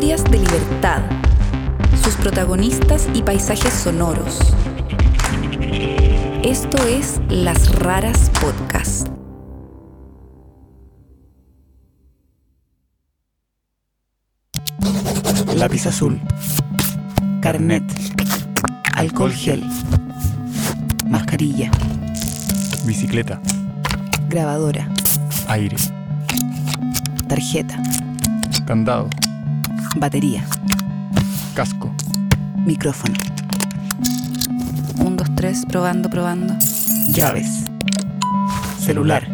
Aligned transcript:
Historias 0.00 0.30
de 0.30 0.38
libertad. 0.38 1.02
Sus 2.02 2.14
protagonistas 2.14 3.06
y 3.12 3.22
paisajes 3.22 3.74
sonoros. 3.74 4.38
Esto 6.42 6.78
es 6.86 7.20
Las 7.28 7.70
Raras 7.74 8.30
Podcast. 8.40 9.08
Lápiz 15.54 15.84
azul. 15.84 16.18
Carnet. 17.42 17.84
Alcohol 18.94 19.34
gel. 19.34 19.62
Mascarilla. 21.10 21.70
Bicicleta. 22.86 23.38
Grabadora. 24.30 24.88
Aire. 25.46 25.76
Tarjeta. 27.28 27.78
Candado. 28.66 29.10
Batería. 29.96 30.44
Casco. 31.54 31.90
Micrófono. 32.64 33.14
Un, 34.98 35.16
dos, 35.16 35.28
tres, 35.34 35.64
probando, 35.66 36.08
probando. 36.10 36.54
Llaves. 37.12 37.64
Celular. 38.78 39.26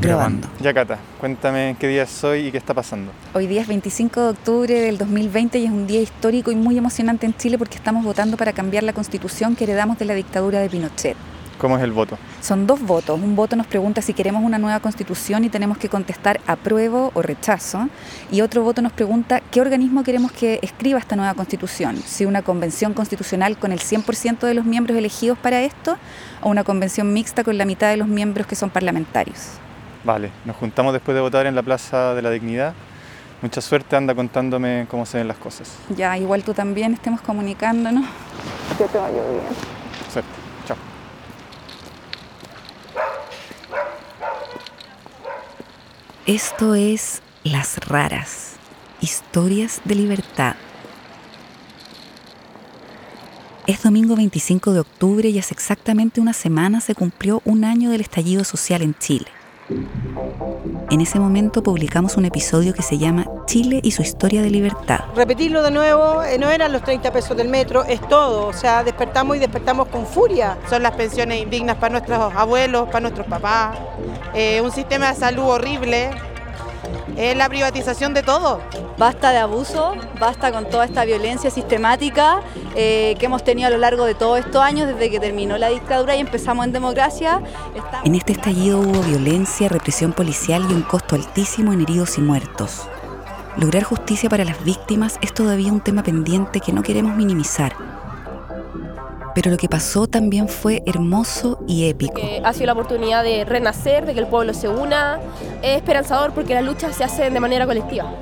Grabando. 0.00 0.48
Ya, 0.60 0.74
Cata, 0.74 0.98
cuéntame 1.20 1.76
qué 1.78 1.86
día 1.86 2.02
es 2.02 2.24
hoy 2.24 2.48
y 2.48 2.50
qué 2.50 2.58
está 2.58 2.74
pasando. 2.74 3.12
Hoy 3.34 3.46
día 3.46 3.62
es 3.62 3.68
25 3.68 4.20
de 4.20 4.28
octubre 4.30 4.80
del 4.80 4.98
2020 4.98 5.58
y 5.60 5.66
es 5.66 5.70
un 5.70 5.86
día 5.86 6.00
histórico 6.00 6.50
y 6.50 6.56
muy 6.56 6.76
emocionante 6.76 7.24
en 7.24 7.36
Chile 7.36 7.56
porque 7.56 7.76
estamos 7.76 8.04
votando 8.04 8.36
para 8.36 8.52
cambiar 8.52 8.82
la 8.82 8.92
constitución 8.92 9.54
que 9.54 9.64
heredamos 9.64 9.98
de 9.98 10.06
la 10.06 10.14
dictadura 10.14 10.58
de 10.58 10.68
Pinochet. 10.68 11.16
¿Cómo 11.58 11.76
es 11.76 11.82
el 11.82 11.92
voto? 11.92 12.18
Son 12.40 12.66
dos 12.66 12.80
votos. 12.80 13.20
Un 13.20 13.36
voto 13.36 13.54
nos 13.56 13.66
pregunta 13.66 14.02
si 14.02 14.14
queremos 14.14 14.42
una 14.42 14.58
nueva 14.58 14.80
constitución 14.80 15.44
y 15.44 15.48
tenemos 15.48 15.78
que 15.78 15.88
contestar 15.88 16.40
apruebo 16.46 17.12
o 17.14 17.22
rechazo. 17.22 17.88
Y 18.30 18.40
otro 18.40 18.62
voto 18.62 18.82
nos 18.82 18.92
pregunta 18.92 19.40
qué 19.50 19.60
organismo 19.60 20.02
queremos 20.02 20.32
que 20.32 20.58
escriba 20.62 20.98
esta 20.98 21.16
nueva 21.16 21.34
constitución. 21.34 21.96
Si 21.96 22.24
una 22.24 22.42
convención 22.42 22.94
constitucional 22.94 23.56
con 23.56 23.72
el 23.72 23.80
100% 23.80 24.40
de 24.40 24.54
los 24.54 24.64
miembros 24.64 24.98
elegidos 24.98 25.38
para 25.38 25.62
esto 25.62 25.96
o 26.40 26.48
una 26.48 26.64
convención 26.64 27.12
mixta 27.12 27.44
con 27.44 27.56
la 27.58 27.64
mitad 27.64 27.90
de 27.90 27.96
los 27.96 28.08
miembros 28.08 28.46
que 28.46 28.56
son 28.56 28.70
parlamentarios. 28.70 29.52
Vale, 30.04 30.32
nos 30.44 30.56
juntamos 30.56 30.92
después 30.92 31.14
de 31.14 31.20
votar 31.20 31.46
en 31.46 31.54
la 31.54 31.62
Plaza 31.62 32.14
de 32.14 32.22
la 32.22 32.30
Dignidad. 32.30 32.74
Mucha 33.40 33.60
suerte, 33.60 33.96
anda 33.96 34.14
contándome 34.14 34.86
cómo 34.88 35.06
se 35.06 35.18
ven 35.18 35.28
las 35.28 35.36
cosas. 35.36 35.76
Ya, 35.96 36.16
igual 36.16 36.42
tú 36.42 36.54
también 36.54 36.94
estemos 36.94 37.20
comunicándonos. 37.20 38.04
Que 38.78 38.84
te 38.84 38.98
vaya 38.98 39.12
bien. 39.12 39.42
Suerte, 40.12 40.30
Esto 46.26 46.76
es 46.76 47.20
Las 47.42 47.78
Raras, 47.88 48.52
historias 49.00 49.80
de 49.84 49.96
libertad. 49.96 50.54
Es 53.66 53.82
domingo 53.82 54.14
25 54.14 54.72
de 54.72 54.78
octubre 54.78 55.28
y 55.28 55.40
hace 55.40 55.52
exactamente 55.52 56.20
una 56.20 56.32
semana 56.32 56.80
se 56.80 56.94
cumplió 56.94 57.42
un 57.44 57.64
año 57.64 57.90
del 57.90 58.02
estallido 58.02 58.44
social 58.44 58.82
en 58.82 58.94
Chile. 58.94 59.26
En 60.90 61.00
ese 61.00 61.18
momento 61.18 61.62
publicamos 61.62 62.16
un 62.16 62.24
episodio 62.24 62.74
que 62.74 62.82
se 62.82 62.98
llama 62.98 63.26
Chile 63.46 63.80
y 63.82 63.92
su 63.92 64.02
historia 64.02 64.42
de 64.42 64.50
libertad. 64.50 65.00
Repetirlo 65.16 65.62
de 65.62 65.70
nuevo, 65.70 66.22
eh, 66.22 66.38
no 66.38 66.50
eran 66.50 66.72
los 66.72 66.82
30 66.82 67.12
pesos 67.12 67.36
del 67.36 67.48
metro, 67.48 67.84
es 67.84 68.00
todo. 68.08 68.46
O 68.46 68.52
sea, 68.52 68.84
despertamos 68.84 69.36
y 69.36 69.40
despertamos 69.40 69.88
con 69.88 70.06
furia. 70.06 70.58
Son 70.68 70.82
las 70.82 70.92
pensiones 70.92 71.40
indignas 71.42 71.76
para 71.76 71.92
nuestros 71.92 72.34
abuelos, 72.34 72.86
para 72.86 73.00
nuestros 73.00 73.26
papás. 73.26 73.78
Eh, 74.34 74.60
un 74.60 74.70
sistema 74.70 75.12
de 75.12 75.18
salud 75.18 75.44
horrible. 75.44 76.10
Es 77.16 77.36
la 77.36 77.48
privatización 77.48 78.14
de 78.14 78.22
todo. 78.22 78.60
Basta 78.98 79.30
de 79.30 79.38
abuso, 79.38 79.94
basta 80.18 80.50
con 80.52 80.68
toda 80.70 80.84
esta 80.84 81.04
violencia 81.04 81.50
sistemática 81.50 82.40
eh, 82.74 83.14
que 83.18 83.26
hemos 83.26 83.44
tenido 83.44 83.68
a 83.68 83.70
lo 83.70 83.78
largo 83.78 84.04
de 84.04 84.14
todos 84.14 84.38
estos 84.40 84.62
años, 84.62 84.86
desde 84.88 85.10
que 85.10 85.20
terminó 85.20 85.58
la 85.58 85.68
dictadura 85.68 86.16
y 86.16 86.20
empezamos 86.20 86.64
en 86.66 86.72
democracia. 86.72 87.40
Estamos- 87.74 88.06
En 88.06 88.14
este 88.14 88.32
estallido 88.32 88.78
hubo 88.80 89.00
violencia, 89.02 89.68
represión 89.68 90.12
policial 90.12 90.64
y 90.70 90.72
un 90.72 90.82
costo 90.82 91.14
altísimo 91.16 91.72
en 91.72 91.82
heridos 91.82 92.16
y 92.18 92.22
muertos. 92.22 92.82
Lograr 93.56 93.82
justicia 93.82 94.30
para 94.30 94.44
las 94.44 94.64
víctimas 94.64 95.18
es 95.20 95.34
todavía 95.34 95.70
un 95.72 95.80
tema 95.80 96.02
pendiente 96.02 96.60
que 96.60 96.72
no 96.72 96.82
queremos 96.82 97.14
minimizar. 97.14 97.74
Pero 99.34 99.50
lo 99.50 99.56
que 99.56 99.68
pasó 99.68 100.06
también 100.06 100.48
fue 100.48 100.82
hermoso 100.86 101.58
y 101.66 101.88
épico. 101.88 102.14
que 102.14 102.42
ha 102.44 102.52
sido 102.52 102.66
la 102.66 102.72
oportunidad 102.72 103.24
de 103.24 103.44
renacer, 103.44 104.04
de 104.04 104.14
que 104.14 104.20
el 104.20 104.26
pueblo 104.26 104.52
se 104.54 104.68
una. 104.68 105.20
Es 105.62 105.76
esperanzador 105.76 106.32
porque 106.32 106.54
las 106.54 106.64
luchas 106.64 106.96
se 106.96 107.04
hacen 107.04 107.32
de 107.32 107.40
manera 107.40 107.66
colectiva. 107.66 108.12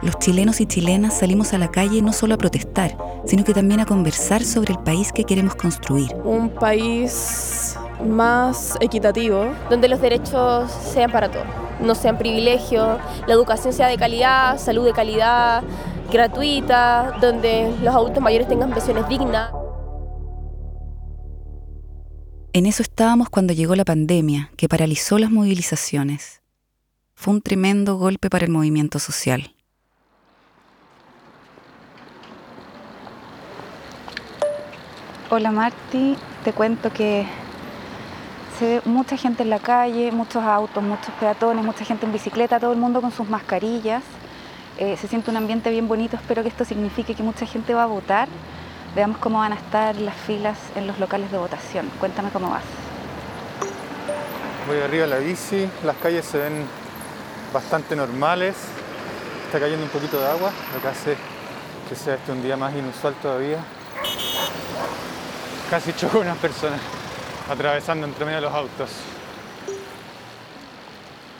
Los 0.00 0.18
chilenos 0.20 0.60
y 0.60 0.66
chilenas 0.66 1.18
salimos 1.18 1.52
a 1.54 1.58
la 1.58 1.70
calle 1.70 2.00
no 2.02 2.12
solo 2.12 2.34
a 2.34 2.38
protestar, 2.38 2.96
sino 3.26 3.42
que 3.42 3.52
también 3.52 3.80
a 3.80 3.84
conversar 3.84 4.44
sobre 4.44 4.72
el 4.72 4.78
país 4.78 5.12
que 5.12 5.24
queremos 5.24 5.54
construir. 5.56 6.14
un 6.24 6.48
país 6.50 7.76
más 8.06 8.76
equitativo. 8.80 9.46
donde 9.68 9.88
los 9.88 10.00
derechos 10.00 10.70
sean 10.70 11.10
para 11.10 11.28
todos, 11.28 11.46
no 11.80 11.96
sean 11.96 12.16
privilegios, 12.16 12.96
la 13.26 13.34
educación 13.34 13.72
sea 13.72 13.88
de 13.88 13.96
calidad, 13.96 14.56
salud 14.58 14.84
de 14.84 14.92
calidad, 14.92 15.64
gratuita, 16.12 17.16
donde 17.20 17.74
los 17.82 17.92
adultos 17.92 18.22
mayores 18.22 18.46
tengan 18.46 18.70
pensiones 18.70 19.08
dignas. 19.08 19.50
En 22.58 22.66
eso 22.66 22.82
estábamos 22.82 23.28
cuando 23.28 23.54
llegó 23.54 23.76
la 23.76 23.84
pandemia, 23.84 24.50
que 24.56 24.68
paralizó 24.68 25.16
las 25.20 25.30
movilizaciones. 25.30 26.42
Fue 27.14 27.32
un 27.32 27.40
tremendo 27.40 27.94
golpe 27.94 28.30
para 28.30 28.46
el 28.46 28.50
movimiento 28.50 28.98
social. 28.98 29.54
Hola 35.30 35.52
Marti, 35.52 36.16
te 36.42 36.52
cuento 36.52 36.92
que 36.92 37.26
se 38.58 38.64
ve 38.64 38.82
mucha 38.86 39.16
gente 39.16 39.44
en 39.44 39.50
la 39.50 39.60
calle, 39.60 40.10
muchos 40.10 40.42
autos, 40.42 40.82
muchos 40.82 41.14
peatones, 41.20 41.64
mucha 41.64 41.84
gente 41.84 42.06
en 42.06 42.12
bicicleta, 42.12 42.58
todo 42.58 42.72
el 42.72 42.78
mundo 42.80 43.00
con 43.00 43.12
sus 43.12 43.28
mascarillas. 43.28 44.02
Eh, 44.78 44.96
se 44.96 45.06
siente 45.06 45.30
un 45.30 45.36
ambiente 45.36 45.70
bien 45.70 45.86
bonito, 45.86 46.16
espero 46.16 46.42
que 46.42 46.48
esto 46.48 46.64
signifique 46.64 47.14
que 47.14 47.22
mucha 47.22 47.46
gente 47.46 47.72
va 47.72 47.84
a 47.84 47.86
votar. 47.86 48.28
Veamos 48.98 49.18
cómo 49.18 49.38
van 49.38 49.52
a 49.52 49.54
estar 49.54 49.94
las 49.94 50.16
filas 50.16 50.58
en 50.74 50.88
los 50.88 50.98
locales 50.98 51.30
de 51.30 51.38
votación. 51.38 51.88
Cuéntame 52.00 52.30
cómo 52.30 52.50
vas. 52.50 52.64
Voy 54.66 54.80
arriba 54.80 55.04
de 55.04 55.10
la 55.10 55.18
bici, 55.18 55.70
las 55.84 55.94
calles 55.98 56.24
se 56.24 56.38
ven 56.38 56.64
bastante 57.54 57.94
normales. 57.94 58.56
Está 59.46 59.60
cayendo 59.60 59.84
un 59.84 59.90
poquito 59.90 60.18
de 60.18 60.26
agua, 60.26 60.50
lo 60.74 60.82
que 60.82 60.88
hace 60.88 61.16
que 61.88 61.94
sea 61.94 62.16
este 62.16 62.32
un 62.32 62.42
día 62.42 62.56
más 62.56 62.74
inusual 62.74 63.14
todavía. 63.22 63.58
Casi 65.70 65.92
choco 65.92 66.18
unas 66.18 66.38
personas 66.38 66.80
atravesando 67.48 68.04
entre 68.04 68.24
medio 68.24 68.38
de 68.38 68.46
los 68.46 68.52
autos. 68.52 68.90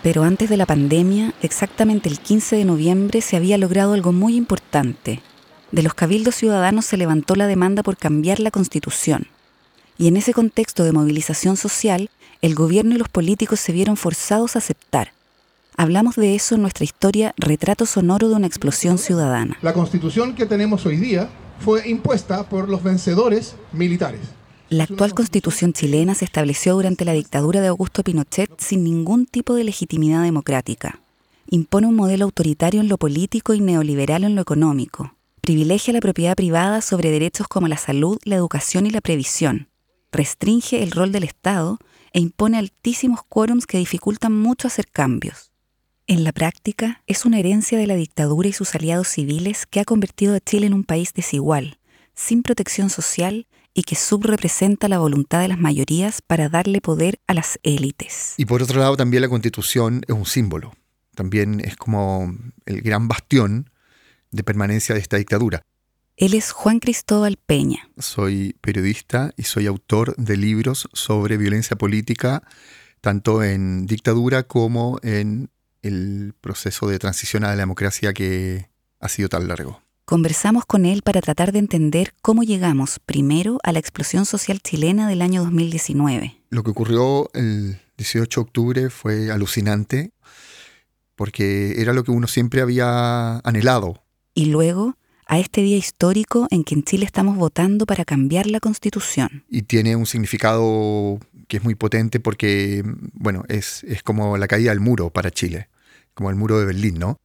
Pero 0.05 0.23
antes 0.23 0.49
de 0.49 0.57
la 0.57 0.67
pandemia, 0.67 1.33
exactamente 1.43 2.09
el 2.09 2.21
15 2.21 2.55
de 2.55 2.65
noviembre, 2.65 3.21
se 3.21 3.37
había 3.37 3.59
logrado 3.59 3.95
algo 3.95 4.13
muy 4.13 4.37
importante. 4.37 5.23
De 5.71 5.83
los 5.83 5.95
cabildos 5.95 6.35
ciudadanos 6.35 6.87
se 6.87 6.97
levantó 6.97 7.35
la 7.37 7.47
demanda 7.47 7.83
por 7.83 7.97
cambiar 7.97 8.41
la 8.41 8.51
constitución. 8.51 9.27
Y 9.99 10.09
en 10.09 10.17
ese 10.17 10.33
contexto 10.33 10.85
de 10.85 10.93
movilización 10.93 11.57
social, 11.57 12.09
el 12.41 12.55
gobierno 12.55 12.95
y 12.95 12.99
los 12.99 13.09
políticos 13.09 13.61
se 13.61 13.73
vieron 13.73 13.97
forzados 13.97 14.57
a 14.57 14.61
aceptar. 14.61 15.13
Hablamos 15.77 16.17
de 16.17 16.35
eso 16.35 16.55
en 16.55 16.63
nuestra 16.63 16.85
historia 16.85 17.35
Retrato 17.37 17.85
Sonoro 17.85 18.29
de 18.29 18.37
una 18.37 18.47
Explosión 18.47 18.99
Ciudadana. 18.99 19.59
La 19.63 19.75
constitución 19.75 20.35
que 20.35 20.47
tenemos 20.47 20.87
hoy 20.87 20.97
día 20.97 21.29
fue 21.61 21.89
impuesta 21.89 22.49
por 22.49 22.69
los 22.69 22.83
vencedores 22.83 23.55
militares. 23.73 24.21
La 24.71 24.85
actual 24.85 25.15
constitución 25.15 25.73
chilena 25.73 26.15
se 26.15 26.25
estableció 26.25 26.75
durante 26.75 27.05
la 27.05 27.13
dictadura 27.13 27.61
de 27.61 27.69
Augusto 27.69 28.03
Pinochet 28.03 28.51
sin 28.59 28.85
ningún 28.85 29.27
tipo 29.27 29.55
de 29.55 29.65
legitimidad 29.65 30.23
democrática. 30.23 31.01
Impone 31.49 31.87
un 31.87 31.95
modelo 31.95 32.27
autoritario 32.27 32.81
en 32.81 32.89
lo 32.89 32.99
político 32.99 33.55
y 33.55 33.61
neoliberal 33.61 34.25
en 34.25 34.35
lo 34.35 34.43
económico. 34.43 35.15
Privilegia 35.49 35.95
la 35.95 36.01
propiedad 36.01 36.37
privada 36.37 36.83
sobre 36.83 37.11
derechos 37.11 37.49
como 37.49 37.69
la 37.69 37.79
salud, 37.79 38.19
la 38.25 38.35
educación 38.35 38.85
y 38.85 38.91
la 38.91 39.01
previsión. 39.01 39.71
Restringe 40.13 40.83
el 40.83 40.91
rol 40.91 41.11
del 41.11 41.25
Estado 41.25 41.79
e 42.13 42.21
impone 42.21 42.59
altísimos 42.59 43.21
quórums 43.27 43.65
que 43.65 43.79
dificultan 43.79 44.39
mucho 44.39 44.69
hacer 44.69 44.89
cambios. 44.89 45.51
En 46.07 46.23
la 46.23 46.33
práctica, 46.33 47.03
es 47.07 47.25
una 47.25 47.39
herencia 47.39 47.79
de 47.79 47.87
la 47.87 47.95
dictadura 47.95 48.47
y 48.51 48.53
sus 48.53 48.75
aliados 48.75 49.09
civiles 49.09 49.65
que 49.65 49.81
ha 49.81 49.87
convertido 49.87 50.35
a 50.35 50.41
Chile 50.41 50.67
en 50.67 50.75
un 50.75 50.85
país 50.85 51.15
desigual, 51.15 51.79
sin 52.15 52.43
protección 52.43 52.91
social 52.91 53.47
y 53.73 53.85
que 53.85 53.97
subrepresenta 53.97 54.87
la 54.87 54.99
voluntad 54.99 55.41
de 55.41 55.49
las 55.49 55.59
mayorías 55.59 56.21
para 56.21 56.51
darle 56.51 56.83
poder 56.83 57.21
a 57.27 57.33
las 57.33 57.59
élites. 57.63 58.35
Y 58.37 58.45
por 58.45 58.63
otro 58.63 58.81
lado, 58.81 58.99
también 58.99 59.23
la 59.23 59.31
constitución 59.31 60.03
es 60.07 60.15
un 60.15 60.27
símbolo. 60.27 60.75
También 61.15 61.63
es 61.65 61.75
como 61.75 62.37
el 62.67 62.83
gran 62.83 63.09
bastión 63.09 63.71
de 64.31 64.43
permanencia 64.45 64.95
de 64.95 65.01
esta 65.01 65.17
dictadura. 65.17 65.65
Él 66.17 66.35
es 66.35 66.51
Juan 66.51 66.81
Cristóbal 66.81 67.37
Peña. 67.37 67.89
Soy 67.99 68.57
periodista 68.61 69.33
y 69.37 69.45
soy 69.45 69.67
autor 69.67 70.17
de 70.17 70.37
libros 70.37 70.89
sobre 70.93 71.37
violencia 71.37 71.77
política 71.77 72.43
tanto 73.01 73.43
en 73.43 73.87
dictadura 73.87 74.43
como 74.43 74.99
en 75.03 75.51
el 75.83 76.35
proceso 76.41 76.89
de 76.89 76.99
transición 76.99 77.45
a 77.45 77.49
la 77.49 77.57
democracia 77.57 78.13
que 78.13 78.69
ha 79.01 79.09
sido 79.09 79.29
tan 79.29 79.49
largo. 79.49 79.81
Conversamos 80.05 80.65
con 80.65 80.87
él 80.87 81.03
para 81.03 81.21
tratar 81.21 81.53
de 81.53 81.59
entender 81.59 82.15
cómo 82.23 82.43
llegamos 82.43 82.99
primero 82.99 83.59
a 83.63 83.73
la 83.73 83.79
explosión 83.79 84.25
social 84.25 84.61
chilena 84.61 85.09
del 85.09 85.23
año 85.23 85.45
2019. 85.45 86.41
Lo 86.51 86.65
que 86.65 86.71
ocurrió 86.71 87.31
el 87.35 87.79
18 87.99 88.41
de 88.41 88.43
octubre 88.43 88.91
fue 88.91 89.31
alucinante 89.31 90.13
porque 91.15 91.81
era 91.83 91.93
lo 91.93 92.05
que 92.05 92.11
uno 92.11 92.27
siempre 92.27 92.63
había 92.63 93.39
anhelado. 93.41 94.03
Y 94.39 94.45
luego 94.45 94.95
a 95.27 95.41
este 95.41 95.63
día 95.63 95.77
histórico 95.77 96.47
en 96.53 96.63
que 96.63 96.77
en 96.77 96.85
Chile 96.85 97.05
estamos 97.05 97.37
votando 97.37 97.87
para 97.87 98.05
cambiar 98.05 98.47
la 98.47 98.61
constitución. 98.61 99.43
Y 99.51 99.63
tiene 99.63 99.97
un 99.97 100.07
significado 100.07 101.19
que 101.49 101.57
es 101.57 101.65
muy 101.65 101.75
potente 101.75 102.21
porque, 102.21 102.85
bueno, 103.15 103.43
es, 103.49 103.83
es 103.83 104.05
como 104.05 104.39
la 104.39 104.47
caída 104.47 104.71
del 104.71 104.79
muro 104.79 105.11
para 105.11 105.33
Chile, 105.33 105.69
como 106.15 106.31
el 106.31 106.37
muro 106.37 106.61
de 106.61 106.67
Berlín, 106.67 107.01
¿no? 107.01 107.19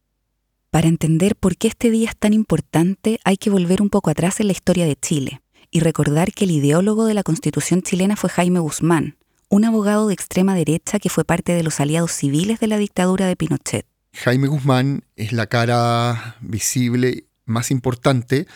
Para 0.70 0.88
entender 0.88 1.36
por 1.36 1.56
qué 1.56 1.68
este 1.68 1.92
día 1.92 2.08
es 2.08 2.16
tan 2.16 2.32
importante 2.32 3.20
hay 3.22 3.36
que 3.36 3.48
volver 3.48 3.80
un 3.80 3.90
poco 3.90 4.10
atrás 4.10 4.40
en 4.40 4.48
la 4.48 4.52
historia 4.52 4.84
de 4.84 4.96
Chile 4.96 5.40
y 5.70 5.78
recordar 5.78 6.32
que 6.32 6.46
el 6.46 6.50
ideólogo 6.50 7.04
de 7.04 7.14
la 7.14 7.22
constitución 7.22 7.82
chilena 7.82 8.16
fue 8.16 8.28
Jaime 8.28 8.58
Guzmán, 8.58 9.18
un 9.48 9.64
abogado 9.64 10.08
de 10.08 10.14
extrema 10.14 10.56
derecha 10.56 10.98
que 10.98 11.10
fue 11.10 11.24
parte 11.24 11.52
de 11.52 11.62
los 11.62 11.78
aliados 11.78 12.10
civiles 12.10 12.58
de 12.58 12.66
la 12.66 12.76
dictadura 12.76 13.28
de 13.28 13.36
Pinochet. 13.36 13.86
Jaime 14.14 14.46
Guzmán 14.46 15.04
es 15.16 15.32
la 15.32 15.48
cara 15.48 16.36
visible 16.40 17.24
más 17.46 17.72
importante 17.72 18.46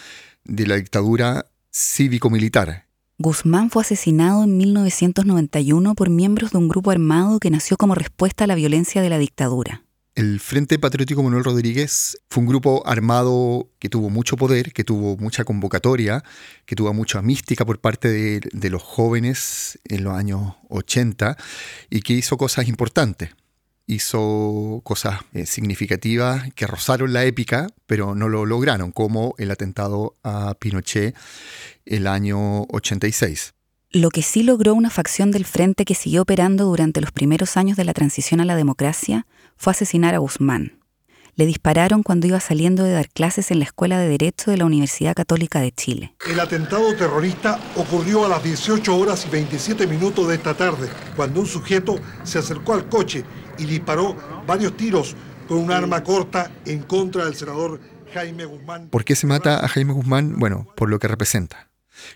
de 0.44 0.66
la 0.66 0.76
dictadura 0.76 1.46
cívico-militar. 1.72 2.86
Guzmán 3.18 3.68
fue 3.68 3.82
asesinado 3.82 4.44
en 4.44 4.56
1991 4.56 5.94
por 5.96 6.10
miembros 6.10 6.52
de 6.52 6.58
un 6.58 6.68
grupo 6.68 6.92
armado 6.92 7.40
que 7.40 7.50
nació 7.50 7.76
como 7.76 7.96
respuesta 7.96 8.44
a 8.44 8.46
la 8.46 8.54
violencia 8.54 9.02
de 9.02 9.10
la 9.10 9.18
dictadura. 9.18 9.82
El 10.14 10.38
Frente 10.38 10.78
Patriótico 10.78 11.24
Manuel 11.24 11.44
Rodríguez 11.44 12.18
fue 12.30 12.42
un 12.42 12.48
grupo 12.48 12.86
armado 12.86 13.68
que 13.80 13.88
tuvo 13.88 14.10
mucho 14.10 14.36
poder, 14.36 14.72
que 14.72 14.84
tuvo 14.84 15.16
mucha 15.16 15.44
convocatoria, 15.44 16.22
que 16.66 16.76
tuvo 16.76 16.94
mucha 16.94 17.20
mística 17.20 17.66
por 17.66 17.80
parte 17.80 18.08
de, 18.08 18.40
de 18.52 18.70
los 18.70 18.82
jóvenes 18.82 19.80
en 19.84 20.04
los 20.04 20.14
años 20.14 20.54
80 20.68 21.36
y 21.90 22.00
que 22.02 22.14
hizo 22.14 22.36
cosas 22.36 22.68
importantes 22.68 23.30
hizo 23.88 24.80
cosas 24.84 25.20
eh, 25.32 25.46
significativas 25.46 26.52
que 26.54 26.66
rozaron 26.66 27.12
la 27.12 27.24
épica, 27.24 27.66
pero 27.86 28.14
no 28.14 28.28
lo 28.28 28.46
lograron, 28.46 28.92
como 28.92 29.34
el 29.38 29.50
atentado 29.50 30.14
a 30.22 30.54
Pinochet 30.54 31.16
el 31.86 32.06
año 32.06 32.62
86. 32.64 33.54
Lo 33.90 34.10
que 34.10 34.22
sí 34.22 34.42
logró 34.42 34.74
una 34.74 34.90
facción 34.90 35.30
del 35.30 35.46
frente 35.46 35.86
que 35.86 35.94
siguió 35.94 36.22
operando 36.22 36.66
durante 36.66 37.00
los 37.00 37.10
primeros 37.10 37.56
años 37.56 37.78
de 37.78 37.84
la 37.84 37.94
transición 37.94 38.40
a 38.40 38.44
la 38.44 38.54
democracia 38.54 39.26
fue 39.56 39.70
asesinar 39.70 40.14
a 40.14 40.18
Guzmán. 40.18 40.78
Le 41.34 41.46
dispararon 41.46 42.02
cuando 42.02 42.26
iba 42.26 42.40
saliendo 42.40 42.82
de 42.82 42.90
dar 42.90 43.08
clases 43.08 43.50
en 43.52 43.60
la 43.60 43.64
Escuela 43.64 43.98
de 43.98 44.08
Derecho 44.08 44.50
de 44.50 44.56
la 44.56 44.64
Universidad 44.66 45.14
Católica 45.14 45.60
de 45.60 45.72
Chile. 45.72 46.14
El 46.28 46.40
atentado 46.40 46.94
terrorista 46.96 47.60
ocurrió 47.76 48.26
a 48.26 48.28
las 48.28 48.42
18 48.42 48.94
horas 48.94 49.24
y 49.24 49.30
27 49.30 49.86
minutos 49.86 50.28
de 50.28 50.34
esta 50.34 50.54
tarde, 50.54 50.90
cuando 51.16 51.40
un 51.40 51.46
sujeto 51.46 51.94
se 52.24 52.40
acercó 52.40 52.74
al 52.74 52.88
coche 52.88 53.24
y 53.58 53.66
disparó 53.66 54.16
varios 54.46 54.76
tiros 54.76 55.16
con 55.46 55.58
un 55.58 55.72
arma 55.72 56.02
corta 56.02 56.50
en 56.64 56.82
contra 56.82 57.24
del 57.24 57.34
senador 57.34 57.80
Jaime 58.12 58.44
Guzmán. 58.44 58.88
¿Por 58.88 59.04
qué 59.04 59.16
se 59.16 59.26
mata 59.26 59.64
a 59.64 59.68
Jaime 59.68 59.92
Guzmán? 59.92 60.38
Bueno, 60.38 60.66
por 60.76 60.88
lo 60.88 60.98
que 60.98 61.08
representa. 61.08 61.70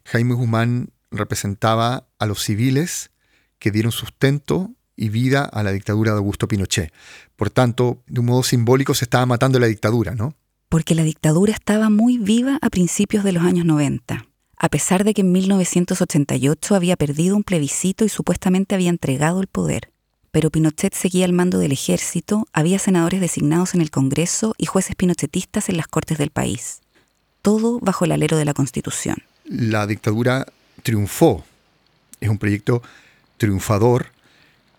Jaime 0.04 0.34
Guzmán 0.34 0.90
representaba 1.10 2.06
a 2.18 2.26
los 2.26 2.42
civiles 2.42 3.10
que 3.58 3.70
dieron 3.70 3.92
sustento 3.92 4.70
y 4.96 5.08
vida 5.08 5.44
a 5.44 5.62
la 5.62 5.72
dictadura 5.72 6.12
de 6.12 6.18
Augusto 6.18 6.48
Pinochet. 6.48 6.92
Por 7.36 7.50
tanto, 7.50 8.02
de 8.06 8.20
un 8.20 8.26
modo 8.26 8.42
simbólico 8.42 8.94
se 8.94 9.04
estaba 9.04 9.26
matando 9.26 9.58
la 9.58 9.66
dictadura, 9.66 10.14
¿no? 10.14 10.34
Porque 10.68 10.94
la 10.94 11.02
dictadura 11.02 11.52
estaba 11.52 11.90
muy 11.90 12.18
viva 12.18 12.58
a 12.62 12.70
principios 12.70 13.24
de 13.24 13.32
los 13.32 13.42
años 13.42 13.66
90. 13.66 14.26
A 14.56 14.68
pesar 14.68 15.04
de 15.04 15.12
que 15.12 15.22
en 15.22 15.32
1988 15.32 16.74
había 16.74 16.96
perdido 16.96 17.36
un 17.36 17.42
plebiscito 17.42 18.04
y 18.04 18.08
supuestamente 18.08 18.74
había 18.74 18.90
entregado 18.90 19.40
el 19.40 19.48
poder 19.48 19.92
pero 20.32 20.50
Pinochet 20.50 20.94
seguía 20.94 21.26
al 21.26 21.34
mando 21.34 21.58
del 21.58 21.72
ejército, 21.72 22.48
había 22.52 22.78
senadores 22.78 23.20
designados 23.20 23.74
en 23.74 23.82
el 23.82 23.90
Congreso 23.90 24.54
y 24.56 24.66
jueces 24.66 24.96
pinochetistas 24.96 25.68
en 25.68 25.76
las 25.76 25.86
cortes 25.86 26.18
del 26.18 26.30
país. 26.30 26.80
Todo 27.42 27.78
bajo 27.80 28.06
el 28.06 28.12
alero 28.12 28.38
de 28.38 28.46
la 28.46 28.54
Constitución. 28.54 29.18
La 29.44 29.86
dictadura 29.86 30.46
triunfó. 30.82 31.44
Es 32.20 32.30
un 32.30 32.38
proyecto 32.38 32.82
triunfador 33.36 34.06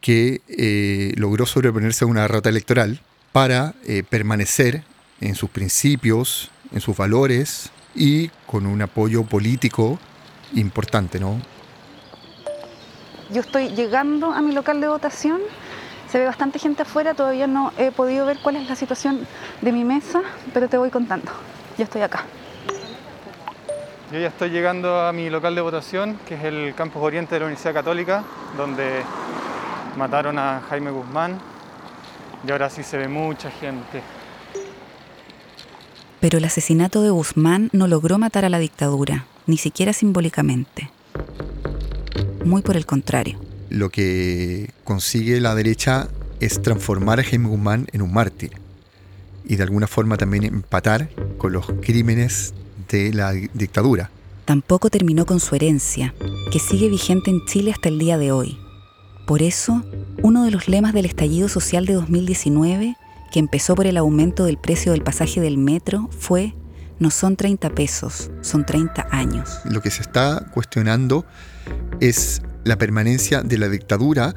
que 0.02 0.42
eh, 0.48 1.14
logró 1.18 1.46
sobreponerse 1.46 2.04
a 2.04 2.08
una 2.08 2.24
derrota 2.24 2.50
electoral 2.50 3.00
para 3.32 3.76
eh, 3.86 4.04
permanecer 4.04 4.84
en 5.22 5.36
sus 5.36 5.50
principios, 5.50 6.50
en 6.72 6.82
sus 6.82 6.98
valores 6.98 7.70
y 7.96 8.30
con 8.48 8.66
un 8.66 8.82
apoyo 8.82 9.24
político 9.24 10.00
importante, 10.56 11.20
¿no? 11.20 11.40
Yo 13.33 13.41
estoy 13.41 13.69
llegando 13.69 14.31
a 14.31 14.44
mi 14.44 14.51
local 14.51 14.80
de 14.80 14.88
votación, 14.88 15.41
se 16.07 16.19
ve 16.19 16.25
bastante 16.25 16.59
gente 16.59 16.83
afuera, 16.83 17.15
todavía 17.15 17.47
no 17.47 17.74
he 17.80 17.91
podido 17.91 18.27
ver 18.27 18.38
cuál 18.44 18.57
es 18.57 18.69
la 18.69 18.75
situación 18.75 19.25
de 19.59 19.71
mi 19.71 19.83
mesa, 19.83 20.21
pero 20.53 20.69
te 20.69 20.77
voy 20.77 20.91
contando. 20.91 21.31
Ya 21.75 21.85
estoy 21.85 22.03
acá. 22.03 22.25
Yo 24.12 24.19
ya 24.19 24.27
estoy 24.27 24.51
llegando 24.51 25.01
a 25.01 25.12
mi 25.13 25.31
local 25.31 25.56
de 25.56 25.62
votación, 25.62 26.19
que 26.27 26.35
es 26.35 26.44
el 26.44 26.75
Campus 26.75 27.01
Oriente 27.01 27.33
de 27.33 27.39
la 27.39 27.45
Universidad 27.47 27.74
Católica, 27.74 28.24
donde 28.56 29.01
mataron 29.97 30.38
a 30.38 30.62
Jaime 30.69 30.91
Guzmán 30.91 31.39
y 32.47 32.51
ahora 32.51 32.69
sí 32.69 32.83
se 32.83 33.00
ve 33.00 33.07
mucha 33.07 33.50
gente. 33.50 34.03
Pero 36.19 36.38
el 36.38 36.45
asesinato 36.45 37.01
de 37.01 37.09
Guzmán 37.09 37.69
no 37.74 37.88
logró 37.88 38.19
matar 38.19 38.45
a 38.45 38.50
la 38.50 38.59
dictadura, 38.59 39.25
ni 39.47 39.57
siquiera 39.57 39.91
simbólicamente 39.91 40.91
muy 42.45 42.62
por 42.62 42.78
el 42.78 42.86
contrario. 42.86 43.40
Lo 43.69 43.90
que 43.90 44.69
consigue 44.84 45.40
la 45.40 45.56
derecha 45.56 46.10
es 46.40 46.62
transformar 46.62 47.19
a 47.19 47.24
Jaime 47.24 47.48
Guzmán 47.48 47.88
en 47.94 48.01
un 48.01 48.13
mártir 48.13 48.51
y 49.45 49.56
de 49.56 49.63
alguna 49.63 49.88
forma 49.88 50.18
también 50.18 50.44
empatar 50.44 51.10
con 51.38 51.54
los 51.54 51.66
crímenes 51.81 52.54
de 52.90 53.13
la 53.13 53.31
dictadura. 53.31 54.10
Tampoco 54.45 54.90
terminó 54.90 55.25
con 55.25 55.40
su 55.40 55.56
herencia, 55.56 56.13
que 56.51 56.60
sigue 56.60 56.90
vigente 56.90 57.31
en 57.31 57.45
Chile 57.45 57.72
hasta 57.72 57.90
el 57.90 57.98
día 57.98 58.18
de 58.18 58.31
hoy. 58.31 58.57
Por 59.26 59.42
eso, 59.42 59.83
uno 60.21 60.44
de 60.44 60.52
los 60.52 60.68
lemas 60.68 60.94
del 60.94 61.06
estallido 61.06 61.47
social 61.47 61.85
de 61.85 61.94
2019, 61.94 62.97
que 63.31 63.40
empezó 63.40 63.73
por 63.76 63.88
el 63.88 63.97
aumento 63.97 64.44
del 64.44 64.57
precio 64.57 64.92
del 64.92 65.02
pasaje 65.02 65.40
del 65.40 65.57
metro, 65.57 66.09
fue 66.12 66.54
no 67.00 67.12
son 67.12 67.35
30 67.35 67.69
pesos, 67.71 68.31
son 68.42 68.66
30 68.66 69.07
años. 69.12 69.59
Lo 69.66 69.81
que 69.81 69.92
se 69.92 70.02
está 70.02 70.45
cuestionando 70.54 71.26
es 72.00 72.42
la 72.64 72.78
permanencia 72.78 73.42
de 73.42 73.57
la 73.57 73.69
dictadura, 73.69 74.35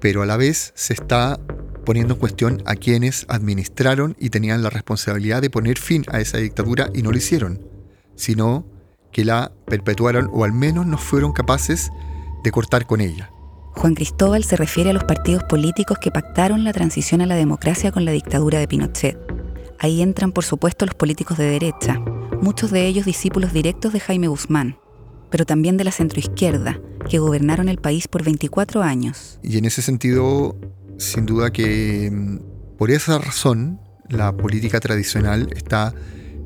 pero 0.00 0.22
a 0.22 0.26
la 0.26 0.36
vez 0.36 0.72
se 0.74 0.94
está 0.94 1.38
poniendo 1.84 2.14
en 2.14 2.20
cuestión 2.20 2.62
a 2.66 2.76
quienes 2.76 3.24
administraron 3.28 4.16
y 4.18 4.30
tenían 4.30 4.62
la 4.62 4.70
responsabilidad 4.70 5.42
de 5.42 5.50
poner 5.50 5.78
fin 5.78 6.04
a 6.12 6.20
esa 6.20 6.38
dictadura 6.38 6.90
y 6.94 7.02
no 7.02 7.10
lo 7.10 7.16
hicieron, 7.16 7.66
sino 8.14 8.66
que 9.12 9.24
la 9.24 9.52
perpetuaron 9.66 10.28
o 10.32 10.44
al 10.44 10.52
menos 10.52 10.86
no 10.86 10.98
fueron 10.98 11.32
capaces 11.32 11.90
de 12.44 12.50
cortar 12.50 12.86
con 12.86 13.00
ella. 13.00 13.30
Juan 13.72 13.94
Cristóbal 13.94 14.44
se 14.44 14.56
refiere 14.56 14.90
a 14.90 14.92
los 14.92 15.04
partidos 15.04 15.44
políticos 15.44 15.98
que 16.00 16.10
pactaron 16.10 16.64
la 16.64 16.72
transición 16.72 17.20
a 17.20 17.26
la 17.26 17.36
democracia 17.36 17.92
con 17.92 18.04
la 18.04 18.12
dictadura 18.12 18.58
de 18.58 18.68
Pinochet. 18.68 19.16
Ahí 19.78 20.02
entran, 20.02 20.32
por 20.32 20.44
supuesto, 20.44 20.86
los 20.86 20.94
políticos 20.94 21.38
de 21.38 21.44
derecha, 21.44 22.00
muchos 22.40 22.70
de 22.70 22.86
ellos 22.86 23.04
discípulos 23.04 23.52
directos 23.52 23.92
de 23.92 24.00
Jaime 24.00 24.28
Guzmán, 24.28 24.78
pero 25.30 25.46
también 25.46 25.76
de 25.76 25.84
la 25.84 25.92
centroizquierda, 25.92 26.80
que 27.08 27.18
gobernaron 27.18 27.68
el 27.68 27.78
país 27.78 28.08
por 28.08 28.24
24 28.24 28.82
años. 28.82 29.38
Y 29.42 29.58
en 29.58 29.64
ese 29.64 29.82
sentido, 29.82 30.56
sin 30.98 31.26
duda 31.26 31.52
que 31.52 32.10
mm, 32.10 32.76
por 32.76 32.90
esa 32.90 33.18
razón 33.18 33.80
la 34.08 34.36
política 34.36 34.80
tradicional 34.80 35.48
está 35.54 35.94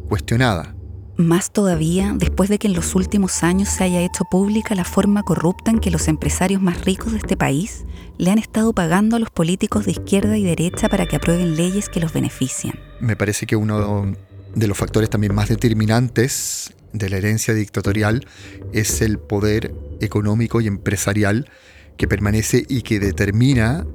cuestionada. 0.08 0.74
Más 1.16 1.52
todavía 1.52 2.14
después 2.16 2.48
de 2.48 2.58
que 2.58 2.68
en 2.68 2.74
los 2.74 2.94
últimos 2.94 3.42
años 3.42 3.68
se 3.68 3.84
haya 3.84 4.00
hecho 4.00 4.24
pública 4.24 4.74
la 4.74 4.84
forma 4.84 5.22
corrupta 5.22 5.70
en 5.70 5.78
que 5.78 5.90
los 5.90 6.08
empresarios 6.08 6.62
más 6.62 6.84
ricos 6.84 7.12
de 7.12 7.18
este 7.18 7.36
país 7.36 7.84
le 8.18 8.30
han 8.30 8.38
estado 8.38 8.72
pagando 8.72 9.16
a 9.16 9.18
los 9.18 9.30
políticos 9.30 9.84
de 9.84 9.92
izquierda 9.92 10.38
y 10.38 10.44
derecha 10.44 10.88
para 10.88 11.06
que 11.06 11.16
aprueben 11.16 11.56
leyes 11.56 11.88
que 11.88 12.00
los 12.00 12.12
benefician. 12.12 12.74
Me 13.00 13.16
parece 13.16 13.46
que 13.46 13.56
uno 13.56 14.06
de 14.54 14.66
los 14.66 14.78
factores 14.78 15.10
también 15.10 15.34
más 15.34 15.48
determinantes 15.48 16.74
de 16.92 17.10
la 17.10 17.18
herencia 17.18 17.54
dictatorial 17.54 18.26
es 18.72 19.02
el 19.02 19.18
poder 19.18 19.74
económico 20.00 20.60
y 20.60 20.66
empresarial 20.66 21.50
que 21.96 22.08
permanece 22.08 22.64
y 22.68 22.82
que 22.82 23.00
determina 23.00 23.86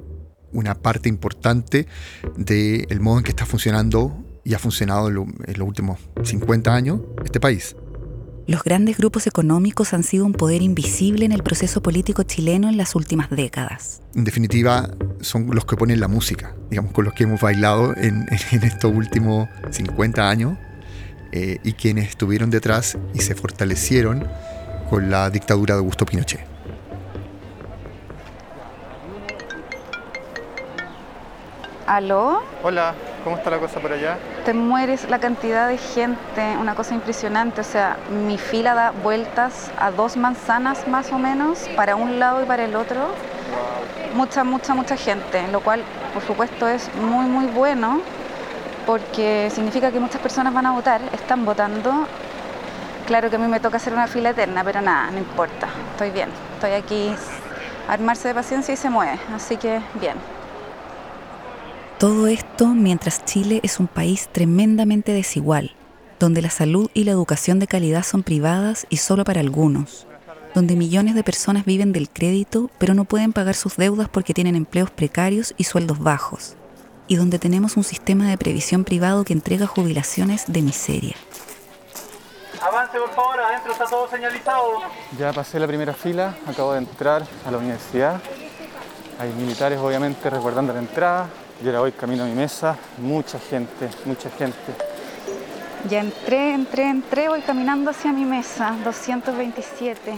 una 0.52 0.74
parte 0.74 1.08
importante 1.08 1.86
del 2.36 3.00
modo 3.00 3.18
en 3.18 3.24
que 3.24 3.30
está 3.30 3.44
funcionando 3.44 4.24
y 4.44 4.54
ha 4.54 4.58
funcionado 4.58 5.08
en, 5.08 5.14
los 5.14 5.68
últimos 5.68 5.98
50 6.22 6.74
años 6.74 7.00
este 7.24 7.40
país. 7.40 7.76
Los 8.46 8.62
grandes 8.62 8.96
grupos 8.96 9.26
económicos 9.26 9.92
han 9.92 10.02
sido 10.02 10.24
un 10.24 10.32
poder 10.32 10.62
invisible 10.62 11.26
en 11.26 11.32
el 11.32 11.42
proceso 11.42 11.82
político 11.82 12.22
chileno 12.22 12.68
en 12.70 12.78
las 12.78 12.94
últimas 12.94 13.28
décadas. 13.28 14.00
En 14.14 14.24
definitiva, 14.24 14.88
son 15.20 15.54
los 15.54 15.66
que 15.66 15.76
ponen 15.76 16.00
la 16.00 16.08
música, 16.08 16.54
digamos, 16.70 16.92
con 16.92 17.04
los 17.04 17.12
que 17.12 17.24
hemos 17.24 17.42
bailado 17.42 17.94
en, 17.96 18.26
estos 18.62 18.94
últimos 18.94 19.48
50 19.70 20.30
años 20.30 20.56
eh, 21.32 21.58
y 21.62 21.72
quienes 21.74 22.08
estuvieron 22.08 22.48
detrás 22.48 22.96
y 23.12 23.18
se 23.18 23.34
fortalecieron 23.34 24.26
con 24.88 25.10
la 25.10 25.28
dictadura 25.28 25.74
de 25.74 25.80
Augusto 25.80 26.06
Pinochet. 26.06 26.40
¿Aló? 31.86 32.42
Hola, 32.62 32.94
¿cómo 33.24 33.36
está 33.36 33.50
la 33.50 33.58
cosa 33.58 33.80
por 33.80 33.92
allá? 33.92 34.18
Te 34.44 34.54
mueres 34.54 35.08
la 35.08 35.18
cantidad 35.18 35.68
de 35.68 35.78
gente, 35.78 36.56
una 36.60 36.74
cosa 36.74 36.94
impresionante. 36.94 37.60
O 37.60 37.64
sea, 37.64 37.96
mi 38.26 38.38
fila 38.38 38.74
da 38.74 38.90
vueltas 38.90 39.70
a 39.78 39.90
dos 39.90 40.16
manzanas 40.16 40.86
más 40.88 41.12
o 41.12 41.18
menos, 41.18 41.68
para 41.76 41.96
un 41.96 42.18
lado 42.18 42.42
y 42.42 42.46
para 42.46 42.64
el 42.64 42.76
otro. 42.76 43.00
Mucha, 44.14 44.44
mucha, 44.44 44.74
mucha 44.74 44.96
gente, 44.96 45.46
lo 45.52 45.60
cual, 45.60 45.82
por 46.14 46.22
supuesto, 46.22 46.66
es 46.66 46.90
muy, 46.94 47.26
muy 47.26 47.46
bueno 47.46 48.00
porque 48.86 49.50
significa 49.54 49.92
que 49.92 50.00
muchas 50.00 50.20
personas 50.22 50.54
van 50.54 50.64
a 50.64 50.72
votar, 50.72 51.02
están 51.12 51.44
votando. 51.44 52.06
Claro 53.06 53.28
que 53.28 53.36
a 53.36 53.38
mí 53.38 53.46
me 53.46 53.60
toca 53.60 53.76
hacer 53.76 53.92
una 53.92 54.06
fila 54.06 54.30
eterna, 54.30 54.64
pero 54.64 54.80
nada, 54.80 55.10
no 55.10 55.18
importa, 55.18 55.68
estoy 55.90 56.10
bien. 56.10 56.30
Estoy 56.54 56.72
aquí, 56.72 57.14
armarse 57.86 58.28
de 58.28 58.34
paciencia 58.34 58.72
y 58.72 58.78
se 58.78 58.88
mueve, 58.88 59.18
así 59.34 59.58
que 59.58 59.80
bien. 60.00 60.16
Todo 61.98 62.28
esto 62.28 62.68
mientras 62.68 63.24
Chile 63.24 63.58
es 63.64 63.80
un 63.80 63.88
país 63.88 64.28
tremendamente 64.30 65.12
desigual, 65.12 65.74
donde 66.20 66.42
la 66.42 66.50
salud 66.50 66.88
y 66.94 67.02
la 67.02 67.10
educación 67.10 67.58
de 67.58 67.66
calidad 67.66 68.04
son 68.04 68.22
privadas 68.22 68.86
y 68.88 68.98
solo 68.98 69.24
para 69.24 69.40
algunos, 69.40 70.06
donde 70.54 70.76
millones 70.76 71.16
de 71.16 71.24
personas 71.24 71.64
viven 71.64 71.92
del 71.92 72.08
crédito 72.08 72.70
pero 72.78 72.94
no 72.94 73.04
pueden 73.04 73.32
pagar 73.32 73.56
sus 73.56 73.76
deudas 73.76 74.08
porque 74.08 74.32
tienen 74.32 74.54
empleos 74.54 74.92
precarios 74.92 75.54
y 75.56 75.64
sueldos 75.64 75.98
bajos, 75.98 76.54
y 77.08 77.16
donde 77.16 77.40
tenemos 77.40 77.76
un 77.76 77.82
sistema 77.82 78.28
de 78.28 78.38
previsión 78.38 78.84
privado 78.84 79.24
que 79.24 79.32
entrega 79.32 79.66
jubilaciones 79.66 80.44
de 80.46 80.62
miseria. 80.62 81.16
Avance 82.62 82.96
por 82.96 83.10
favor, 83.10 83.40
adentro 83.40 83.72
está 83.72 83.86
todo 83.86 84.08
señalizado. 84.08 84.82
Ya 85.18 85.32
pasé 85.32 85.58
la 85.58 85.66
primera 85.66 85.94
fila, 85.94 86.36
acabo 86.46 86.74
de 86.74 86.78
entrar 86.78 87.24
a 87.44 87.50
la 87.50 87.58
universidad. 87.58 88.20
Hay 89.18 89.32
militares 89.32 89.80
obviamente 89.80 90.30
resguardando 90.30 90.72
la 90.72 90.78
entrada, 90.78 91.28
yo 91.62 91.70
ahora 91.70 91.80
voy 91.80 91.92
camino 91.92 92.24
a 92.24 92.26
mi 92.26 92.34
mesa, 92.34 92.76
mucha 92.98 93.38
gente, 93.38 93.88
mucha 94.04 94.30
gente. 94.30 94.56
Ya 95.88 96.00
entré, 96.00 96.54
entré, 96.54 96.88
entré, 96.88 97.28
voy 97.28 97.40
caminando 97.40 97.90
hacia 97.90 98.12
mi 98.12 98.24
mesa, 98.24 98.76
227. 98.84 100.12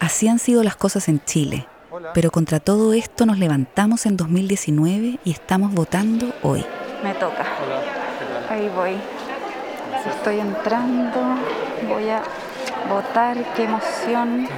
Así 0.00 0.28
han 0.28 0.38
sido 0.38 0.62
las 0.62 0.76
cosas 0.76 1.08
en 1.08 1.24
Chile. 1.24 1.66
Pero 2.12 2.30
contra 2.30 2.60
todo 2.60 2.92
esto 2.92 3.24
nos 3.24 3.38
levantamos 3.38 4.04
en 4.06 4.16
2019 4.16 5.18
y 5.24 5.30
estamos 5.30 5.72
votando 5.72 6.32
hoy. 6.42 6.64
Me 7.02 7.14
toca. 7.14 7.46
Ahí 8.50 8.68
voy. 8.74 8.96
Estoy 10.06 10.40
entrando, 10.40 11.20
voy 11.88 12.08
a 12.10 12.22
votar, 12.88 13.36
qué 13.54 13.64
emoción. 13.64 14.48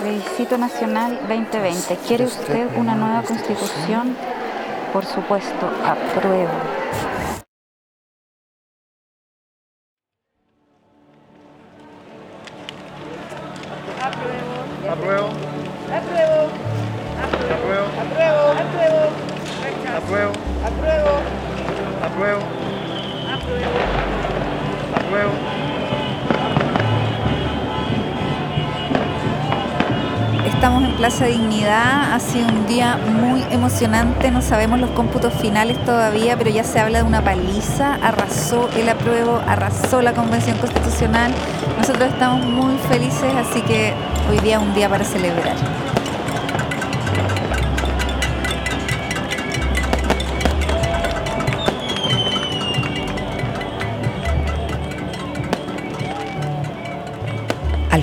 Plebiscito 0.00 0.56
Nacional 0.58 1.18
2020. 1.28 1.96
¿Quiere 2.06 2.24
usted 2.24 2.68
una 2.76 2.94
nueva 2.94 3.22
constitución? 3.22 4.16
Por 4.92 5.04
supuesto, 5.04 5.70
apruebo. 5.84 6.50
Apruebo. 14.88 15.28
Apruebo. 15.92 16.48
Apruebo. 17.52 17.84
Apruebo. 18.00 18.48
Apruebo. 18.48 18.98
Apruebo. 19.96 20.32
Apruebo. 20.64 21.12
Apruebo. 22.02 22.42
Apruebo. 23.30 23.78
Apruebo. 24.96 25.57
Estamos 30.58 30.82
en 30.82 30.96
Plaza 30.96 31.26
Dignidad, 31.26 32.12
ha 32.12 32.18
sido 32.18 32.48
un 32.48 32.66
día 32.66 32.96
muy 32.96 33.44
emocionante, 33.52 34.32
no 34.32 34.42
sabemos 34.42 34.80
los 34.80 34.90
cómputos 34.90 35.32
finales 35.34 35.78
todavía, 35.84 36.36
pero 36.36 36.50
ya 36.50 36.64
se 36.64 36.80
habla 36.80 36.98
de 36.98 37.04
una 37.04 37.22
paliza, 37.22 37.94
arrasó 38.02 38.68
el 38.76 38.88
apruebo, 38.88 39.40
arrasó 39.46 40.02
la 40.02 40.14
Convención 40.14 40.58
Constitucional. 40.58 41.32
Nosotros 41.78 42.08
estamos 42.08 42.44
muy 42.44 42.76
felices, 42.88 43.32
así 43.36 43.62
que 43.62 43.94
hoy 44.28 44.40
día 44.40 44.56
es 44.56 44.62
un 44.62 44.74
día 44.74 44.88
para 44.88 45.04
celebrar. 45.04 45.54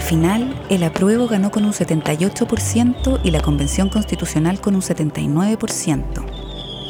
Final, 0.05 0.55
el 0.69 0.83
apruebo 0.83 1.27
ganó 1.27 1.50
con 1.50 1.65
un 1.65 1.74
78% 1.74 3.19
y 3.24 3.31
la 3.31 3.41
Convención 3.41 3.89
Constitucional 3.89 4.62
con 4.62 4.75
un 4.75 4.81
79%. 4.81 6.25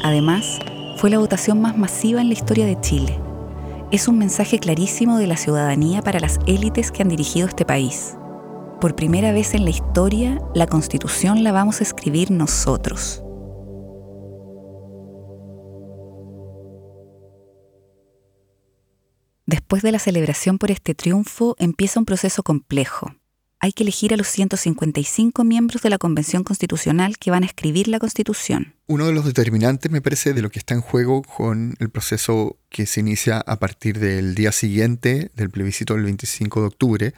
Además, 0.04 0.58
fue 0.98 1.10
la 1.10 1.18
votación 1.18 1.60
más 1.60 1.76
masiva 1.78 2.20
en 2.20 2.28
la 2.28 2.34
historia 2.34 2.66
de 2.66 2.78
Chile. 2.80 3.18
Es 3.90 4.06
un 4.06 4.18
mensaje 4.18 4.58
clarísimo 4.58 5.18
de 5.18 5.26
la 5.26 5.36
ciudadanía 5.36 6.02
para 6.02 6.20
las 6.20 6.38
élites 6.46 6.92
que 6.92 7.02
han 7.02 7.08
dirigido 7.08 7.48
este 7.48 7.64
país. 7.64 8.16
Por 8.80 8.94
primera 8.94 9.32
vez 9.32 9.54
en 9.54 9.64
la 9.64 9.70
historia, 9.70 10.38
la 10.54 10.66
Constitución 10.66 11.42
la 11.42 11.52
vamos 11.52 11.80
a 11.80 11.84
escribir 11.84 12.30
nosotros. 12.30 13.25
Después 19.66 19.82
de 19.82 19.90
la 19.90 19.98
celebración 19.98 20.58
por 20.58 20.70
este 20.70 20.94
triunfo 20.94 21.56
empieza 21.58 21.98
un 21.98 22.06
proceso 22.06 22.44
complejo. 22.44 23.16
Hay 23.58 23.72
que 23.72 23.82
elegir 23.82 24.14
a 24.14 24.16
los 24.16 24.28
155 24.28 25.42
miembros 25.42 25.82
de 25.82 25.90
la 25.90 25.98
Convención 25.98 26.44
Constitucional 26.44 27.18
que 27.18 27.32
van 27.32 27.42
a 27.42 27.46
escribir 27.46 27.88
la 27.88 27.98
Constitución. 27.98 28.76
Uno 28.86 29.06
de 29.06 29.12
los 29.12 29.24
determinantes, 29.24 29.90
me 29.90 30.00
parece, 30.00 30.34
de 30.34 30.42
lo 30.42 30.50
que 30.50 30.60
está 30.60 30.74
en 30.74 30.82
juego 30.82 31.22
con 31.22 31.74
el 31.80 31.90
proceso 31.90 32.58
que 32.68 32.86
se 32.86 33.00
inicia 33.00 33.40
a 33.40 33.58
partir 33.58 33.98
del 33.98 34.36
día 34.36 34.52
siguiente 34.52 35.32
del 35.34 35.50
plebiscito 35.50 35.94
del 35.94 36.04
25 36.04 36.60
de 36.60 36.66
octubre, 36.68 37.14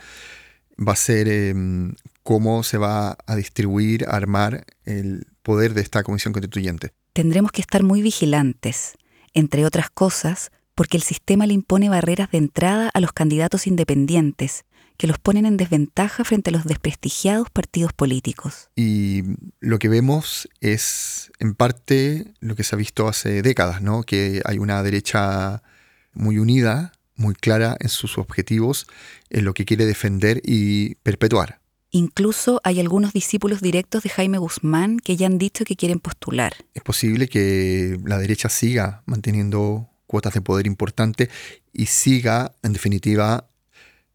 va 0.79 0.95
a 0.95 0.97
ser 0.97 1.29
em, 1.29 1.97
cómo 2.23 2.63
se 2.63 2.79
va 2.79 3.19
a 3.27 3.37
distribuir, 3.37 4.07
a 4.07 4.17
armar 4.17 4.65
el 4.87 5.27
poder 5.43 5.75
de 5.75 5.83
esta 5.83 6.03
Comisión 6.03 6.33
Constituyente. 6.33 6.95
Tendremos 7.13 7.53
que 7.53 7.61
estar 7.61 7.83
muy 7.83 8.01
vigilantes, 8.01 8.97
entre 9.35 9.67
otras 9.67 9.91
cosas, 9.91 10.51
porque 10.79 10.97
el 10.97 11.03
sistema 11.03 11.45
le 11.45 11.55
impone 11.55 11.89
barreras 11.89 12.31
de 12.31 12.39
entrada 12.39 12.89
a 12.95 13.01
los 13.01 13.11
candidatos 13.11 13.67
independientes, 13.67 14.65
que 14.97 15.09
los 15.09 15.19
ponen 15.19 15.45
en 15.45 15.57
desventaja 15.57 16.23
frente 16.23 16.51
a 16.51 16.53
los 16.53 16.67
desprestigiados 16.67 17.51
partidos 17.51 17.93
políticos. 17.93 18.71
Y 18.77 19.25
lo 19.59 19.81
que 19.81 19.89
vemos 19.89 20.49
es, 20.61 21.33
en 21.41 21.57
parte, 21.57 22.33
lo 22.39 22.55
que 22.55 22.63
se 22.63 22.77
ha 22.77 22.79
visto 22.79 23.09
hace 23.09 23.43
décadas, 23.43 23.83
¿no? 23.83 24.05
que 24.05 24.41
hay 24.45 24.59
una 24.59 24.81
derecha 24.85 25.65
muy 26.13 26.39
unida, 26.39 26.93
muy 27.17 27.35
clara 27.35 27.77
en 27.81 27.89
sus 27.89 28.17
objetivos, 28.17 28.87
en 29.31 29.45
lo 29.45 29.55
que 29.55 29.65
quiere 29.65 29.85
defender 29.85 30.41
y 30.45 30.95
perpetuar. 31.03 31.59
Incluso 31.91 32.61
hay 32.63 32.79
algunos 32.79 33.13
discípulos 33.13 33.63
directos 33.63 34.05
de 34.05 34.11
Jaime 34.11 34.39
Guzmán 34.39 35.01
que 35.01 35.17
ya 35.17 35.27
han 35.27 35.39
dicho 35.39 35.65
que 35.65 35.75
quieren 35.75 35.99
postular. 35.99 36.55
Es 36.73 36.85
posible 36.85 37.29
que 37.29 37.99
la 38.05 38.19
derecha 38.19 38.49
siga 38.49 39.03
manteniendo 39.07 39.88
cuotas 40.09 40.35
de 40.35 40.41
poder 40.41 40.67
importante 40.67 41.31
y 41.73 41.87
siga, 41.87 42.57
en 42.65 42.73
definitiva, 42.73 43.49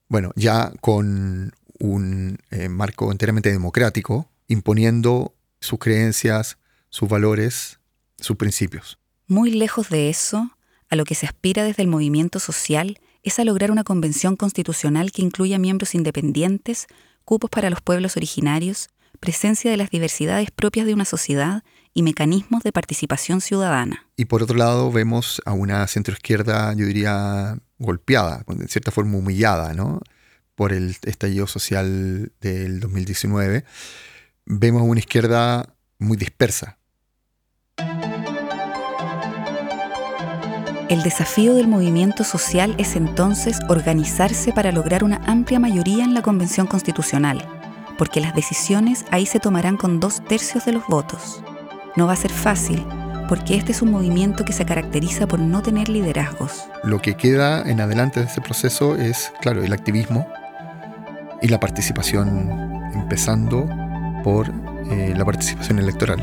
bueno, 0.10 0.34
ya 0.36 0.74
con 0.82 1.54
un 1.80 2.40
eh, 2.52 2.68
marco 2.68 3.12
enteramente 3.12 3.52
democrático, 3.52 4.30
imponiendo 4.48 5.34
sus 5.62 5.80
creencias, 5.80 6.58
sus 6.90 7.08
valores, 7.08 7.80
sus 8.20 8.36
principios. 8.36 9.00
Muy 9.28 9.52
lejos 9.52 9.90
de 9.90 10.10
eso, 10.10 10.52
a 10.90 10.96
lo 10.96 11.06
que 11.06 11.16
se 11.16 11.26
aspira 11.26 11.64
desde 11.64 11.84
el 11.84 11.90
movimiento 11.90 12.40
social 12.40 13.00
es 13.24 13.40
a 13.40 13.46
lograr 13.46 13.72
una 13.72 13.84
convención 13.84 14.36
constitucional 14.36 15.12
que 15.12 15.22
incluya 15.22 15.58
miembros 15.58 15.96
independientes, 15.96 16.88
cupos 17.24 17.50
para 17.50 17.70
los 17.70 17.82
pueblos 17.82 18.18
originarios, 18.18 18.90
presencia 19.20 19.72
de 19.72 19.78
las 19.78 19.90
diversidades 19.90 20.52
propias 20.52 20.86
de 20.86 20.94
una 20.94 21.06
sociedad 21.06 21.64
y 21.94 22.04
mecanismos 22.04 22.64
de 22.64 22.72
participación 22.72 23.42
ciudadana. 23.42 24.08
Y 24.18 24.26
por 24.26 24.44
otro 24.44 24.58
lado 24.58 24.92
vemos 24.92 25.42
a 25.46 25.54
una 25.54 25.86
centroizquierda, 25.88 26.74
yo 26.74 26.86
diría, 26.86 27.58
golpeada, 27.78 28.44
en 28.48 28.68
cierta 28.68 28.92
forma 28.92 29.18
humillada, 29.18 29.74
¿no? 29.74 30.02
por 30.56 30.74
el 30.74 30.96
estallido 31.04 31.48
social 31.48 32.32
del 32.42 32.80
2019. 32.80 33.66
Vemos 34.46 34.82
a 34.82 34.86
una 34.86 35.00
izquierda 35.00 35.76
muy 36.00 36.18
dispersa. 36.18 36.78
El 40.90 41.02
desafío 41.02 41.56
del 41.56 41.68
movimiento 41.68 42.24
social 42.24 42.76
es 42.78 42.96
entonces 42.96 43.60
organizarse 43.68 44.54
para 44.54 44.72
lograr 44.72 45.04
una 45.04 45.18
amplia 45.26 45.60
mayoría 45.60 46.04
en 46.04 46.14
la 46.14 46.22
Convención 46.22 46.68
Constitucional, 46.68 47.48
porque 47.98 48.22
las 48.22 48.36
decisiones 48.36 49.06
ahí 49.10 49.26
se 49.26 49.40
tomarán 49.40 49.78
con 49.78 50.00
dos 50.00 50.24
tercios 50.26 50.66
de 50.66 50.74
los 50.74 50.86
votos. 50.88 51.44
No 51.96 52.08
va 52.08 52.14
a 52.14 52.18
ser 52.18 52.32
fácil, 52.32 52.86
porque 53.30 53.56
este 53.56 53.72
es 53.72 53.82
un 53.82 53.92
movimiento 53.92 54.46
que 54.46 54.54
se 54.54 54.66
caracteriza 54.66 55.28
por 55.28 55.40
no 55.40 55.62
tener 55.62 55.90
liderazgos. 55.90 56.66
Lo 56.84 57.02
que 57.02 57.16
queda 57.16 57.62
en 57.70 57.82
adelante 57.82 58.20
de 58.20 58.26
este 58.26 58.42
proceso 58.42 58.96
es, 58.96 59.32
claro, 59.42 59.64
el 59.64 59.74
activismo 59.74 60.28
y 61.42 61.48
la 61.50 61.60
participación, 61.60 62.50
empezando 62.94 63.70
por 64.24 64.52
eh, 64.90 65.14
la 65.16 65.26
participación 65.26 65.80
electoral. 65.80 66.22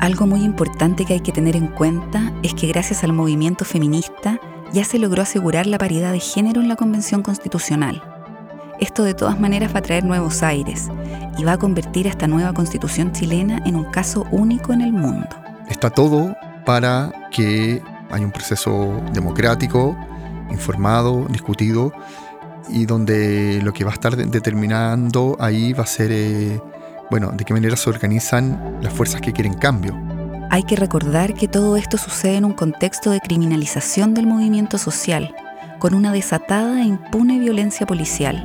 Algo 0.00 0.26
muy 0.26 0.42
importante 0.44 1.04
que 1.04 1.14
hay 1.14 1.20
que 1.20 1.32
tener 1.32 1.56
en 1.56 1.68
cuenta 1.68 2.32
es 2.42 2.54
que 2.54 2.66
gracias 2.66 3.04
al 3.04 3.12
movimiento 3.12 3.64
feminista 3.64 4.38
ya 4.72 4.84
se 4.84 4.98
logró 4.98 5.22
asegurar 5.22 5.66
la 5.66 5.78
paridad 5.78 6.12
de 6.12 6.20
género 6.20 6.60
en 6.60 6.68
la 6.68 6.76
Convención 6.76 7.22
Constitucional. 7.22 8.15
Esto 8.80 9.04
de 9.04 9.14
todas 9.14 9.40
maneras 9.40 9.74
va 9.74 9.78
a 9.78 9.82
traer 9.82 10.04
nuevos 10.04 10.42
aires 10.42 10.88
y 11.38 11.44
va 11.44 11.52
a 11.52 11.58
convertir 11.58 12.06
a 12.06 12.10
esta 12.10 12.26
nueva 12.26 12.52
constitución 12.52 13.12
chilena 13.12 13.62
en 13.64 13.76
un 13.76 13.84
caso 13.84 14.26
único 14.30 14.72
en 14.72 14.82
el 14.82 14.92
mundo. 14.92 15.28
Está 15.68 15.90
todo 15.90 16.36
para 16.66 17.12
que 17.30 17.82
haya 18.10 18.24
un 18.24 18.32
proceso 18.32 19.02
democrático, 19.12 19.96
informado, 20.50 21.26
discutido 21.30 21.92
y 22.68 22.84
donde 22.84 23.60
lo 23.62 23.72
que 23.72 23.84
va 23.84 23.92
a 23.92 23.94
estar 23.94 24.16
determinando 24.16 25.36
ahí 25.40 25.72
va 25.72 25.84
a 25.84 25.86
ser 25.86 26.10
eh, 26.12 26.60
bueno, 27.10 27.30
de 27.32 27.44
qué 27.44 27.54
manera 27.54 27.76
se 27.76 27.88
organizan 27.88 28.78
las 28.82 28.92
fuerzas 28.92 29.20
que 29.20 29.32
quieren 29.32 29.54
cambio. 29.54 29.96
Hay 30.50 30.64
que 30.64 30.76
recordar 30.76 31.34
que 31.34 31.48
todo 31.48 31.76
esto 31.76 31.98
sucede 31.98 32.36
en 32.36 32.44
un 32.44 32.52
contexto 32.52 33.10
de 33.10 33.20
criminalización 33.20 34.14
del 34.14 34.26
movimiento 34.26 34.78
social, 34.78 35.34
con 35.86 35.94
una 35.94 36.10
desatada 36.10 36.82
e 36.82 36.84
impune 36.84 37.38
violencia 37.38 37.86
policial, 37.86 38.44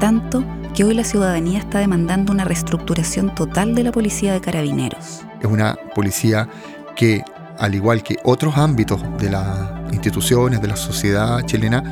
tanto 0.00 0.42
que 0.74 0.82
hoy 0.82 0.94
la 0.94 1.04
ciudadanía 1.04 1.58
está 1.58 1.78
demandando 1.78 2.32
una 2.32 2.46
reestructuración 2.46 3.34
total 3.34 3.74
de 3.74 3.82
la 3.82 3.92
policía 3.92 4.32
de 4.32 4.40
carabineros. 4.40 5.22
Es 5.42 5.46
una 5.46 5.76
policía 5.94 6.48
que, 6.96 7.22
al 7.58 7.74
igual 7.74 8.02
que 8.02 8.16
otros 8.24 8.56
ámbitos 8.56 9.02
de 9.18 9.28
las 9.28 9.92
instituciones, 9.92 10.62
de 10.62 10.68
la 10.68 10.76
sociedad 10.76 11.42
chilena, 11.42 11.84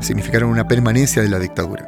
significaron 0.00 0.50
una 0.50 0.68
permanencia 0.68 1.22
de 1.22 1.30
la 1.30 1.38
dictadura. 1.38 1.86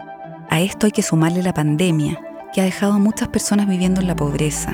A 0.48 0.62
esto 0.62 0.86
hay 0.86 0.92
que 0.92 1.02
sumarle 1.02 1.42
la 1.42 1.52
pandemia, 1.52 2.18
que 2.54 2.62
ha 2.62 2.64
dejado 2.64 2.94
a 2.94 2.98
muchas 2.98 3.28
personas 3.28 3.68
viviendo 3.68 4.00
en 4.00 4.06
la 4.06 4.16
pobreza. 4.16 4.72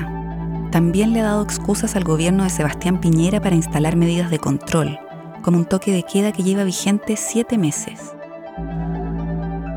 También 0.71 1.11
le 1.11 1.19
ha 1.19 1.25
dado 1.25 1.43
excusas 1.43 1.97
al 1.97 2.05
gobierno 2.05 2.45
de 2.45 2.51
Sebastián 2.51 3.01
Piñera 3.01 3.41
para 3.41 3.57
instalar 3.57 3.97
medidas 3.97 4.31
de 4.31 4.39
control, 4.39 4.97
como 5.45 5.59
un 5.59 5.65
toque 5.65 5.91
de 5.91 6.01
queda 6.01 6.31
que 6.31 6.41
lleva 6.41 6.63
vigente 6.63 7.15
siete 7.15 7.59
meses. 7.59 7.99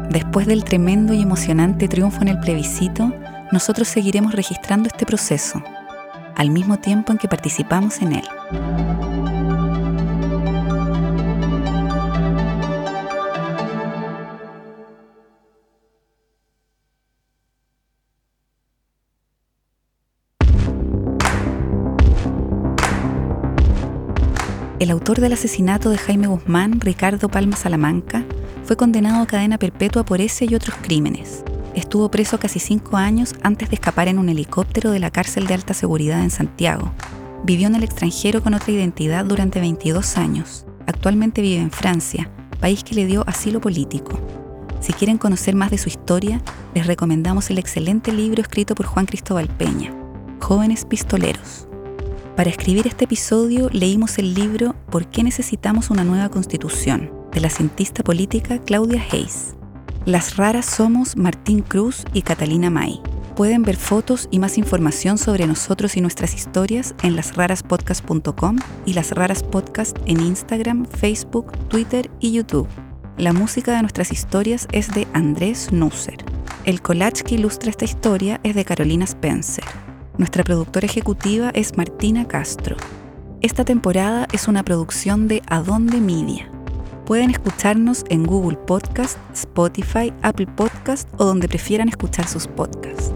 Después 0.08 0.46
del 0.46 0.64
tremendo 0.64 1.12
y 1.12 1.20
emocionante 1.20 1.88
triunfo 1.88 2.22
en 2.22 2.28
el 2.28 2.40
plebiscito, 2.40 3.12
nosotros 3.52 3.86
seguiremos 3.86 4.32
registrando 4.32 4.88
este 4.88 5.04
proceso, 5.04 5.62
al 6.36 6.48
mismo 6.48 6.78
tiempo 6.78 7.12
en 7.12 7.18
que 7.18 7.28
participamos 7.28 8.00
en 8.00 8.14
él. 8.14 9.17
El 24.80 24.92
autor 24.92 25.20
del 25.20 25.32
asesinato 25.32 25.90
de 25.90 25.98
Jaime 25.98 26.28
Guzmán, 26.28 26.80
Ricardo 26.80 27.28
Palma 27.28 27.56
Salamanca, 27.56 28.24
fue 28.62 28.76
condenado 28.76 29.20
a 29.20 29.26
cadena 29.26 29.58
perpetua 29.58 30.04
por 30.04 30.20
ese 30.20 30.44
y 30.48 30.54
otros 30.54 30.76
crímenes. 30.80 31.42
Estuvo 31.74 32.08
preso 32.12 32.38
casi 32.38 32.60
cinco 32.60 32.96
años 32.96 33.34
antes 33.42 33.70
de 33.70 33.74
escapar 33.74 34.06
en 34.06 34.20
un 34.20 34.28
helicóptero 34.28 34.92
de 34.92 35.00
la 35.00 35.10
cárcel 35.10 35.48
de 35.48 35.54
alta 35.54 35.74
seguridad 35.74 36.22
en 36.22 36.30
Santiago. 36.30 36.92
Vivió 37.42 37.66
en 37.66 37.74
el 37.74 37.82
extranjero 37.82 38.40
con 38.40 38.54
otra 38.54 38.72
identidad 38.72 39.24
durante 39.24 39.58
22 39.58 40.16
años. 40.16 40.64
Actualmente 40.86 41.42
vive 41.42 41.60
en 41.60 41.72
Francia, 41.72 42.30
país 42.60 42.84
que 42.84 42.94
le 42.94 43.06
dio 43.06 43.24
asilo 43.26 43.60
político. 43.60 44.20
Si 44.80 44.92
quieren 44.92 45.18
conocer 45.18 45.56
más 45.56 45.72
de 45.72 45.78
su 45.78 45.88
historia, 45.88 46.40
les 46.76 46.86
recomendamos 46.86 47.50
el 47.50 47.58
excelente 47.58 48.12
libro 48.12 48.42
escrito 48.42 48.76
por 48.76 48.86
Juan 48.86 49.06
Cristóbal 49.06 49.48
Peña, 49.48 49.92
Jóvenes 50.38 50.84
Pistoleros. 50.84 51.68
Para 52.38 52.50
escribir 52.50 52.86
este 52.86 53.06
episodio 53.06 53.68
leímos 53.72 54.16
el 54.18 54.32
libro 54.32 54.76
¿Por 54.92 55.08
qué 55.08 55.24
necesitamos 55.24 55.90
una 55.90 56.04
nueva 56.04 56.28
constitución? 56.28 57.10
de 57.32 57.40
la 57.40 57.50
cientista 57.50 58.04
política 58.04 58.60
Claudia 58.60 59.04
Hayes. 59.10 59.56
Las 60.04 60.36
raras 60.36 60.64
somos 60.64 61.16
Martín 61.16 61.62
Cruz 61.62 62.04
y 62.12 62.22
Catalina 62.22 62.70
May. 62.70 63.00
Pueden 63.34 63.64
ver 63.64 63.76
fotos 63.76 64.28
y 64.30 64.38
más 64.38 64.56
información 64.56 65.18
sobre 65.18 65.48
nosotros 65.48 65.96
y 65.96 66.00
nuestras 66.00 66.32
historias 66.32 66.94
en 67.02 67.16
lasraraspodcast.com 67.16 68.58
y 68.86 68.92
Las 68.92 69.10
Raras 69.10 69.42
Podcast 69.42 69.98
en 70.06 70.20
Instagram, 70.20 70.86
Facebook, 70.86 71.50
Twitter 71.66 72.08
y 72.20 72.30
YouTube. 72.30 72.68
La 73.16 73.32
música 73.32 73.74
de 73.74 73.80
nuestras 73.80 74.12
historias 74.12 74.68
es 74.70 74.92
de 74.92 75.08
Andrés 75.12 75.72
Nusser. 75.72 76.18
El 76.64 76.82
collage 76.82 77.24
que 77.24 77.34
ilustra 77.34 77.68
esta 77.68 77.84
historia 77.84 78.38
es 78.44 78.54
de 78.54 78.64
Carolina 78.64 79.06
Spencer. 79.06 79.64
Nuestra 80.18 80.42
productora 80.42 80.84
ejecutiva 80.84 81.50
es 81.54 81.76
Martina 81.76 82.26
Castro. 82.26 82.76
Esta 83.40 83.64
temporada 83.64 84.26
es 84.32 84.48
una 84.48 84.64
producción 84.64 85.28
de 85.28 85.42
Adonde 85.46 86.00
Media. 86.00 86.50
Pueden 87.06 87.30
escucharnos 87.30 88.04
en 88.08 88.24
Google 88.26 88.56
Podcast, 88.56 89.16
Spotify, 89.32 90.12
Apple 90.22 90.48
Podcast 90.48 91.08
o 91.18 91.24
donde 91.24 91.46
prefieran 91.46 91.88
escuchar 91.88 92.26
sus 92.26 92.48
podcasts. 92.48 93.12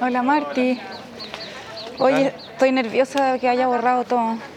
Hola 0.00 0.22
Marti. 0.22 0.78
Oye, 1.98 2.32
estoy 2.52 2.70
nerviosa 2.70 3.32
de 3.32 3.40
que 3.40 3.48
haya 3.48 3.66
borrado 3.66 4.04
todo. 4.04 4.51